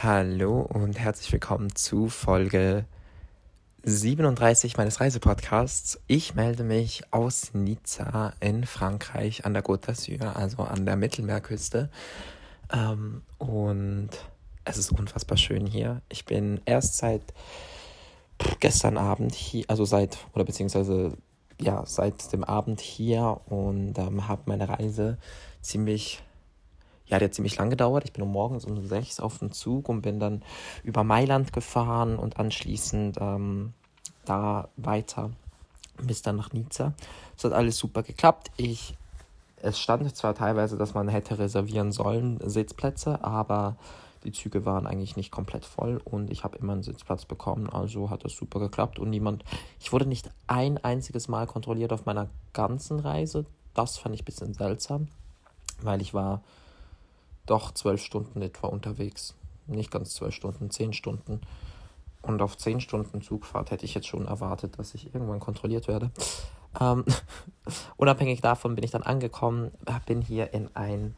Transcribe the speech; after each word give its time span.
Hallo 0.00 0.60
und 0.60 0.96
herzlich 0.96 1.32
willkommen 1.32 1.74
zu 1.74 2.08
Folge 2.08 2.84
37 3.82 4.76
meines 4.76 5.00
Reisepodcasts. 5.00 5.98
Ich 6.06 6.36
melde 6.36 6.62
mich 6.62 7.02
aus 7.12 7.52
Nizza 7.52 8.32
in 8.38 8.64
Frankreich 8.64 9.44
an 9.44 9.54
der 9.54 9.64
Côte 9.64 9.88
d'Azur, 9.88 10.36
also 10.36 10.62
an 10.62 10.86
der 10.86 10.94
Mittelmeerküste. 10.94 11.90
Ähm, 12.72 13.22
und 13.38 14.10
es 14.64 14.76
ist 14.78 14.92
unfassbar 14.92 15.36
schön 15.36 15.66
hier. 15.66 16.00
Ich 16.08 16.24
bin 16.24 16.60
erst 16.64 16.98
seit 16.98 17.34
gestern 18.60 18.98
Abend 18.98 19.34
hier, 19.34 19.64
also 19.66 19.84
seit, 19.84 20.16
oder 20.32 20.44
beziehungsweise 20.44 21.14
ja, 21.60 21.84
seit 21.86 22.32
dem 22.32 22.44
Abend 22.44 22.80
hier 22.80 23.40
und 23.46 23.98
ähm, 23.98 24.28
habe 24.28 24.42
meine 24.44 24.68
Reise 24.68 25.18
ziemlich 25.60 26.22
ja, 27.08 27.18
der 27.18 27.28
hat 27.28 27.34
ziemlich 27.34 27.56
lang 27.56 27.70
gedauert. 27.70 28.04
Ich 28.04 28.12
bin 28.12 28.22
um 28.22 28.32
morgens 28.32 28.64
um 28.64 28.86
sechs 28.86 29.20
auf 29.20 29.38
dem 29.38 29.52
Zug 29.52 29.88
und 29.88 30.02
bin 30.02 30.20
dann 30.20 30.42
über 30.84 31.04
Mailand 31.04 31.52
gefahren 31.52 32.18
und 32.18 32.38
anschließend 32.38 33.16
ähm, 33.20 33.72
da 34.24 34.68
weiter 34.76 35.30
bis 36.02 36.22
dann 36.22 36.36
nach 36.36 36.52
Nizza. 36.52 36.92
Es 37.36 37.44
hat 37.44 37.52
alles 37.52 37.76
super 37.76 38.02
geklappt. 38.02 38.50
Ich, 38.56 38.96
es 39.60 39.80
stand 39.80 40.14
zwar 40.16 40.34
teilweise, 40.34 40.76
dass 40.76 40.94
man 40.94 41.08
hätte 41.08 41.38
reservieren 41.38 41.92
sollen, 41.92 42.38
Sitzplätze, 42.44 43.24
aber 43.24 43.76
die 44.24 44.32
Züge 44.32 44.64
waren 44.64 44.86
eigentlich 44.86 45.16
nicht 45.16 45.30
komplett 45.30 45.64
voll 45.64 46.00
und 46.04 46.30
ich 46.30 46.44
habe 46.44 46.58
immer 46.58 46.72
einen 46.72 46.82
Sitzplatz 46.82 47.24
bekommen, 47.24 47.70
also 47.70 48.10
hat 48.10 48.24
das 48.24 48.32
super 48.32 48.58
geklappt 48.58 48.98
und 48.98 49.10
niemand, 49.10 49.44
ich 49.80 49.92
wurde 49.92 50.06
nicht 50.06 50.30
ein 50.48 50.78
einziges 50.78 51.28
Mal 51.28 51.46
kontrolliert 51.46 51.92
auf 51.92 52.04
meiner 52.04 52.28
ganzen 52.52 52.98
Reise. 52.98 53.46
Das 53.74 53.96
fand 53.96 54.14
ich 54.14 54.22
ein 54.22 54.24
bisschen 54.24 54.54
seltsam, 54.54 55.08
weil 55.82 56.00
ich 56.02 56.14
war 56.14 56.42
doch 57.50 57.72
zwölf 57.72 58.02
Stunden 58.02 58.42
etwa 58.42 58.68
unterwegs. 58.68 59.34
Nicht 59.66 59.90
ganz 59.90 60.14
zwölf 60.14 60.34
Stunden, 60.34 60.70
zehn 60.70 60.92
Stunden. 60.92 61.40
Und 62.22 62.42
auf 62.42 62.56
zehn 62.56 62.80
Stunden 62.80 63.22
Zugfahrt 63.22 63.70
hätte 63.70 63.84
ich 63.84 63.94
jetzt 63.94 64.06
schon 64.06 64.26
erwartet, 64.26 64.78
dass 64.78 64.94
ich 64.94 65.14
irgendwann 65.14 65.40
kontrolliert 65.40 65.88
werde. 65.88 66.10
Ähm, 66.80 67.04
unabhängig 67.96 68.40
davon 68.40 68.74
bin 68.74 68.84
ich 68.84 68.90
dann 68.90 69.02
angekommen, 69.02 69.70
bin 70.06 70.22
hier 70.22 70.52
in 70.52 70.68
ein 70.74 71.14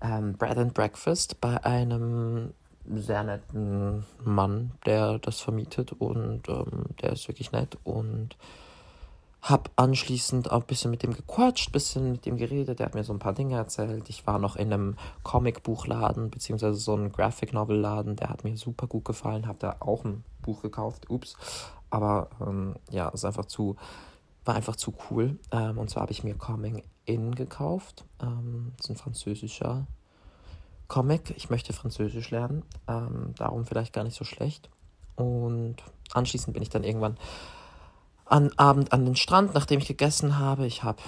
ähm, 0.00 0.34
Bread 0.34 0.58
and 0.58 0.74
Breakfast 0.74 1.40
bei 1.40 1.62
einem 1.64 2.54
sehr 2.86 3.22
netten 3.22 4.04
Mann, 4.24 4.72
der 4.86 5.18
das 5.18 5.40
vermietet 5.40 5.92
und 5.92 6.48
ähm, 6.48 6.86
der 7.02 7.12
ist 7.12 7.28
wirklich 7.28 7.52
nett 7.52 7.76
und 7.84 8.36
hab 9.40 9.70
anschließend 9.76 10.50
auch 10.50 10.60
ein 10.60 10.66
bisschen 10.66 10.90
mit 10.90 11.02
dem 11.02 11.14
gequatscht, 11.14 11.68
ein 11.68 11.72
bisschen 11.72 12.12
mit 12.12 12.26
dem 12.26 12.36
geredet. 12.36 12.80
Der 12.80 12.86
hat 12.86 12.94
mir 12.94 13.04
so 13.04 13.12
ein 13.12 13.20
paar 13.20 13.34
Dinge 13.34 13.56
erzählt. 13.56 14.08
Ich 14.08 14.26
war 14.26 14.38
noch 14.38 14.56
in 14.56 14.72
einem 14.72 14.96
Comicbuchladen, 15.22 16.30
beziehungsweise 16.30 16.78
so 16.78 16.94
einem 16.94 17.12
Graphic 17.12 17.52
Novel 17.52 17.78
Laden. 17.78 18.16
Der 18.16 18.30
hat 18.30 18.44
mir 18.44 18.56
super 18.56 18.86
gut 18.86 19.04
gefallen. 19.04 19.46
Hab 19.46 19.60
da 19.60 19.76
auch 19.80 20.04
ein 20.04 20.24
Buch 20.42 20.62
gekauft. 20.62 21.08
Ups. 21.08 21.36
Aber 21.90 22.28
ähm, 22.40 22.76
ja, 22.90 23.08
ist 23.10 23.24
einfach 23.24 23.44
zu, 23.44 23.76
war 24.44 24.56
einfach 24.56 24.76
zu 24.76 24.92
cool. 25.08 25.38
Ähm, 25.52 25.78
und 25.78 25.88
zwar 25.88 26.02
habe 26.02 26.12
ich 26.12 26.24
mir 26.24 26.34
Coming 26.34 26.82
In 27.04 27.34
gekauft. 27.34 28.04
Ähm, 28.20 28.72
das 28.76 28.86
ist 28.86 28.90
ein 28.90 28.96
französischer 28.96 29.86
Comic. 30.88 31.32
Ich 31.36 31.48
möchte 31.48 31.72
Französisch 31.72 32.30
lernen. 32.30 32.64
Ähm, 32.88 33.34
darum 33.36 33.66
vielleicht 33.66 33.92
gar 33.92 34.04
nicht 34.04 34.16
so 34.16 34.24
schlecht. 34.24 34.68
Und 35.14 35.76
anschließend 36.12 36.54
bin 36.54 36.62
ich 36.62 36.70
dann 36.70 36.84
irgendwann 36.84 37.16
an 38.28 38.52
Abend 38.56 38.92
an 38.92 39.04
den 39.04 39.16
Strand, 39.16 39.54
nachdem 39.54 39.80
ich 39.80 39.88
gegessen 39.88 40.38
habe. 40.38 40.66
Ich 40.66 40.82
habe 40.82 41.02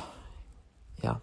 ja 1.02 1.20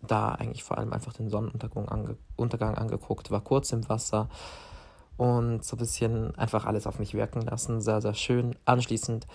da 0.00 0.30
eigentlich 0.30 0.64
vor 0.64 0.78
allem 0.78 0.92
einfach 0.92 1.12
den 1.12 1.28
Sonnenuntergang 1.28 1.88
ange 1.88 2.16
Untergang 2.36 2.76
angeguckt, 2.76 3.30
war 3.30 3.40
kurz 3.40 3.72
im 3.72 3.88
Wasser 3.88 4.28
und 5.16 5.64
so 5.64 5.76
ein 5.76 5.78
bisschen 5.78 6.36
einfach 6.36 6.66
alles 6.66 6.86
auf 6.86 6.98
mich 6.98 7.14
wirken 7.14 7.42
lassen. 7.42 7.80
Sehr, 7.80 8.00
sehr 8.00 8.14
schön. 8.14 8.56
Anschließend 8.64 9.26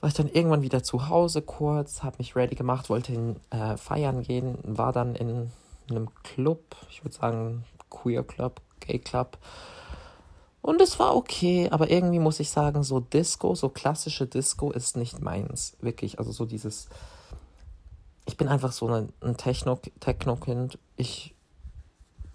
war 0.00 0.08
ich 0.08 0.14
dann 0.14 0.28
irgendwann 0.28 0.62
wieder 0.62 0.82
zu 0.82 1.08
Hause 1.08 1.42
kurz, 1.42 2.02
habe 2.02 2.16
mich 2.18 2.36
ready 2.36 2.54
gemacht, 2.54 2.88
wollte 2.88 3.12
in, 3.12 3.36
äh, 3.50 3.76
feiern 3.76 4.22
gehen, 4.22 4.58
war 4.62 4.92
dann 4.92 5.14
in 5.14 5.50
einem 5.90 6.08
Club, 6.22 6.76
ich 6.90 7.04
würde 7.04 7.14
sagen 7.14 7.64
Queer 7.90 8.22
Club, 8.22 8.60
Gay 8.80 8.98
Club 8.98 9.38
und 10.62 10.80
es 10.80 11.00
war 11.00 11.16
okay, 11.16 11.68
aber 11.70 11.90
irgendwie 11.90 12.20
muss 12.20 12.38
ich 12.38 12.48
sagen, 12.48 12.84
so 12.84 13.00
Disco, 13.00 13.56
so 13.56 13.68
klassische 13.68 14.28
Disco 14.28 14.70
ist 14.70 14.96
nicht 14.96 15.20
meins. 15.20 15.76
Wirklich, 15.80 16.20
also 16.20 16.30
so 16.30 16.46
dieses. 16.46 16.88
Ich 18.26 18.36
bin 18.36 18.46
einfach 18.46 18.70
so 18.70 18.86
ein, 18.86 19.12
Techno-Kind. 19.36 20.78
Ich 20.96 21.34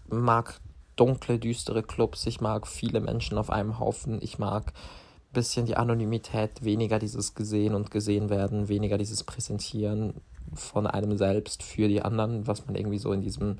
mag 0.10 0.60
dunkle, 0.98 1.40
düstere 1.40 1.84
Clubs. 1.84 2.26
Ich 2.26 2.42
mag 2.42 2.68
viele 2.68 3.00
Menschen 3.00 3.38
auf 3.38 3.50
einem 3.50 3.80
Haufen. 3.80 4.22
Ich 4.22 4.38
mag 4.38 4.74
ein 4.74 5.34
bisschen 5.34 5.66
die 5.66 5.78
Anonymität, 5.78 6.66
weniger 6.66 7.00
dieses 7.00 7.34
Gesehen 7.34 7.74
und 7.76 7.92
Gesehen 7.92 8.30
werden, 8.30 8.68
weniger 8.68 8.98
dieses 8.98 9.24
Präsentieren 9.24 10.16
von 10.54 10.86
einem 10.86 11.18
selbst 11.18 11.64
für 11.64 11.88
die 11.88 12.02
anderen, 12.02 12.46
was 12.46 12.66
man 12.66 12.76
irgendwie 12.76 12.98
so 12.98 13.14
in 13.14 13.22
diesem 13.22 13.58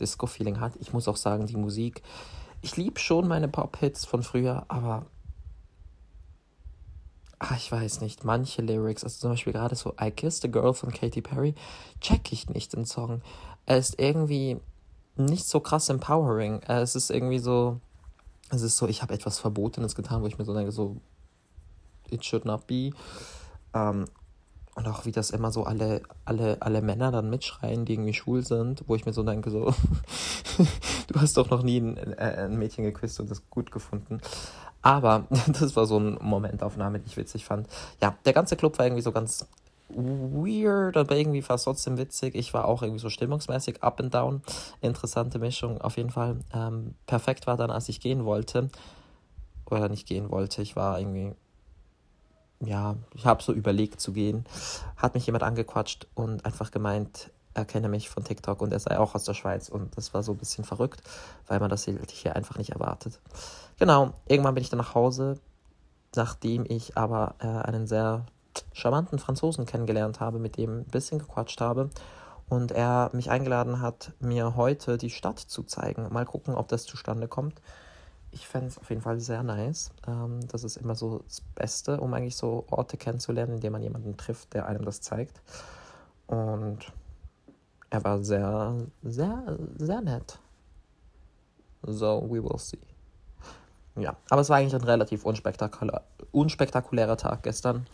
Disco-Feeling 0.00 0.58
hat. 0.58 0.72
Ich 0.80 0.92
muss 0.92 1.06
auch 1.06 1.16
sagen, 1.16 1.46
die 1.46 1.56
Musik 1.56 2.02
ich 2.60 2.76
liebe 2.76 2.98
schon 2.98 3.28
meine 3.28 3.48
Pop-Hits 3.48 4.04
von 4.04 4.22
früher, 4.22 4.64
aber 4.68 5.06
ach, 7.38 7.56
ich 7.56 7.70
weiß 7.70 8.00
nicht, 8.00 8.24
manche 8.24 8.62
Lyrics, 8.62 9.04
also 9.04 9.20
zum 9.20 9.30
Beispiel 9.30 9.52
gerade 9.52 9.76
so 9.76 9.94
I 10.00 10.10
Kissed 10.10 10.44
a 10.44 10.48
Girl 10.48 10.74
von 10.74 10.92
Katy 10.92 11.22
Perry, 11.22 11.54
check 12.00 12.32
ich 12.32 12.48
nicht 12.48 12.72
den 12.72 12.84
Song. 12.84 13.22
Er 13.66 13.78
ist 13.78 13.98
irgendwie 14.00 14.60
nicht 15.16 15.46
so 15.46 15.60
krass 15.60 15.88
empowering. 15.88 16.60
Es 16.62 16.94
ist 16.94 17.10
irgendwie 17.10 17.38
so, 17.38 17.80
es 18.50 18.62
ist 18.62 18.76
so, 18.76 18.88
ich 18.88 19.02
habe 19.02 19.14
etwas 19.14 19.38
Verbotenes 19.38 19.94
getan, 19.94 20.22
wo 20.22 20.26
ich 20.26 20.38
mir 20.38 20.44
so 20.44 20.54
denke, 20.54 20.72
so, 20.72 20.96
it 22.10 22.24
should 22.24 22.44
not 22.44 22.66
be. 22.66 22.90
Ähm, 23.74 24.06
und 24.78 24.86
auch 24.86 25.04
wie 25.04 25.12
das 25.12 25.30
immer 25.30 25.50
so 25.50 25.64
alle, 25.64 26.02
alle, 26.24 26.56
alle 26.60 26.82
Männer 26.82 27.10
dann 27.10 27.28
mitschreien, 27.28 27.84
die 27.84 27.94
irgendwie 27.94 28.14
schwul 28.14 28.46
sind, 28.46 28.84
wo 28.86 28.94
ich 28.94 29.04
mir 29.06 29.12
so 29.12 29.24
denke, 29.24 29.50
so, 29.50 29.74
du 31.08 31.20
hast 31.20 31.36
doch 31.36 31.50
noch 31.50 31.64
nie 31.64 31.78
ein, 31.80 31.96
äh, 31.96 32.44
ein 32.44 32.56
Mädchen 32.56 32.84
geküsst 32.84 33.18
und 33.18 33.28
das 33.28 33.42
gut 33.50 33.72
gefunden. 33.72 34.20
Aber 34.80 35.26
das 35.48 35.74
war 35.74 35.84
so 35.86 35.96
eine 35.96 36.12
Momentaufnahme, 36.20 37.00
die 37.00 37.08
ich 37.08 37.16
witzig 37.16 37.44
fand. 37.44 37.66
Ja, 38.00 38.16
der 38.24 38.32
ganze 38.32 38.54
Club 38.54 38.78
war 38.78 38.86
irgendwie 38.86 39.02
so 39.02 39.10
ganz 39.10 39.48
weird, 39.88 40.96
aber 40.96 41.16
irgendwie 41.16 41.42
fast 41.42 41.64
trotzdem 41.64 41.98
witzig. 41.98 42.36
Ich 42.36 42.54
war 42.54 42.66
auch 42.66 42.82
irgendwie 42.82 43.00
so 43.00 43.10
stimmungsmäßig 43.10 43.82
up 43.82 43.98
and 43.98 44.14
down. 44.14 44.42
Interessante 44.80 45.40
Mischung 45.40 45.80
auf 45.80 45.96
jeden 45.96 46.10
Fall. 46.10 46.36
Ähm, 46.54 46.94
perfekt 47.06 47.48
war 47.48 47.56
dann, 47.56 47.72
als 47.72 47.88
ich 47.88 47.98
gehen 47.98 48.24
wollte. 48.24 48.70
Oder 49.68 49.88
nicht 49.88 50.06
gehen 50.06 50.30
wollte. 50.30 50.62
Ich 50.62 50.76
war 50.76 51.00
irgendwie 51.00 51.32
ja, 52.60 52.96
ich 53.14 53.26
habe 53.26 53.42
so 53.42 53.52
überlegt 53.52 54.00
zu 54.00 54.12
gehen, 54.12 54.44
hat 54.96 55.14
mich 55.14 55.26
jemand 55.26 55.44
angequatscht 55.44 56.06
und 56.14 56.44
einfach 56.44 56.70
gemeint, 56.70 57.30
er 57.54 57.64
kenne 57.64 57.88
mich 57.88 58.08
von 58.08 58.24
TikTok 58.24 58.60
und 58.60 58.72
er 58.72 58.78
sei 58.78 58.98
auch 58.98 59.14
aus 59.14 59.24
der 59.24 59.34
Schweiz 59.34 59.68
und 59.68 59.96
das 59.96 60.14
war 60.14 60.22
so 60.22 60.32
ein 60.32 60.38
bisschen 60.38 60.64
verrückt, 60.64 61.02
weil 61.46 61.60
man 61.60 61.70
das 61.70 61.84
hier 61.84 62.36
einfach 62.36 62.56
nicht 62.56 62.70
erwartet. 62.70 63.20
Genau, 63.78 64.12
irgendwann 64.26 64.54
bin 64.54 64.62
ich 64.62 64.70
dann 64.70 64.78
nach 64.78 64.94
Hause, 64.94 65.38
nachdem 66.14 66.64
ich 66.68 66.96
aber 66.96 67.34
äh, 67.40 67.46
einen 67.46 67.86
sehr 67.86 68.26
charmanten 68.72 69.18
Franzosen 69.18 69.66
kennengelernt 69.66 70.20
habe, 70.20 70.38
mit 70.38 70.56
dem 70.56 70.80
ein 70.80 70.84
bisschen 70.84 71.18
gequatscht 71.18 71.60
habe 71.60 71.90
und 72.48 72.72
er 72.72 73.10
mich 73.12 73.30
eingeladen 73.30 73.80
hat, 73.80 74.12
mir 74.20 74.56
heute 74.56 74.98
die 74.98 75.10
Stadt 75.10 75.38
zu 75.38 75.62
zeigen. 75.62 76.08
Mal 76.12 76.24
gucken, 76.24 76.54
ob 76.54 76.68
das 76.68 76.84
zustande 76.84 77.28
kommt 77.28 77.60
ich 78.38 78.46
fände 78.46 78.68
es 78.68 78.78
auf 78.78 78.88
jeden 78.88 79.02
Fall 79.02 79.18
sehr 79.18 79.42
nice. 79.42 79.90
Ähm, 80.06 80.46
das 80.46 80.62
ist 80.62 80.76
immer 80.76 80.94
so 80.94 81.18
das 81.26 81.40
Beste, 81.40 82.00
um 82.00 82.14
eigentlich 82.14 82.36
so 82.36 82.64
Orte 82.70 82.96
kennenzulernen, 82.96 83.54
indem 83.54 83.72
man 83.72 83.82
jemanden 83.82 84.16
trifft, 84.16 84.54
der 84.54 84.66
einem 84.66 84.84
das 84.84 85.00
zeigt. 85.00 85.42
Und 86.28 86.92
er 87.90 88.04
war 88.04 88.22
sehr, 88.22 88.76
sehr, 89.02 89.58
sehr 89.76 90.00
nett. 90.00 90.38
So, 91.82 92.28
we 92.28 92.42
will 92.42 92.58
see. 92.58 92.78
Ja, 93.96 94.16
aber 94.30 94.42
es 94.42 94.50
war 94.50 94.58
eigentlich 94.58 94.74
ein 94.76 94.86
relativ 94.86 95.24
unspektakulär, 95.24 96.04
unspektakulärer 96.30 97.16
Tag 97.16 97.42
gestern. 97.42 97.86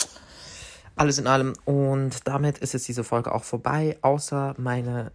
Alles 0.94 1.18
in 1.18 1.26
allem. 1.26 1.54
Und 1.64 2.28
damit 2.28 2.58
ist 2.58 2.74
jetzt 2.74 2.86
diese 2.86 3.02
Folge 3.02 3.34
auch 3.34 3.44
vorbei, 3.44 3.96
außer 4.02 4.54
meine 4.58 5.12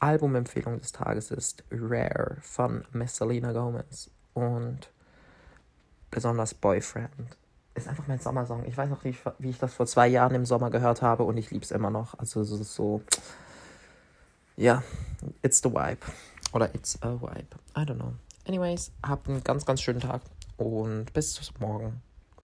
Albumempfehlung 0.00 0.78
des 0.78 0.92
Tages 0.92 1.30
ist 1.30 1.64
Rare 1.70 2.36
von 2.42 2.84
Messalina 2.92 3.52
Gomez 3.52 4.10
und 4.36 4.90
besonders 6.10 6.54
Boyfriend. 6.54 7.10
Ist 7.74 7.88
einfach 7.88 8.06
mein 8.06 8.20
Sommersong. 8.20 8.64
Ich 8.66 8.76
weiß 8.76 8.88
noch, 8.88 9.04
wie 9.04 9.10
ich, 9.10 9.18
wie 9.38 9.50
ich 9.50 9.58
das 9.58 9.74
vor 9.74 9.86
zwei 9.86 10.08
Jahren 10.08 10.34
im 10.34 10.46
Sommer 10.46 10.70
gehört 10.70 11.02
habe 11.02 11.24
und 11.24 11.36
ich 11.36 11.50
liebe 11.50 11.64
es 11.64 11.70
immer 11.70 11.90
noch. 11.90 12.18
Also 12.18 12.40
es 12.40 12.50
ist 12.50 12.74
so, 12.74 13.02
ja, 14.56 14.82
it's 15.42 15.60
the 15.62 15.70
vibe. 15.70 16.06
Oder 16.52 16.74
it's 16.74 17.00
a 17.02 17.12
vibe. 17.12 17.56
I 17.76 17.80
don't 17.80 17.96
know. 17.96 18.14
Anyways, 18.46 18.92
habt 19.02 19.28
einen 19.28 19.42
ganz, 19.42 19.66
ganz 19.66 19.82
schönen 19.82 20.00
Tag 20.00 20.22
und 20.56 21.12
bis 21.12 21.40
morgen. 21.58 22.00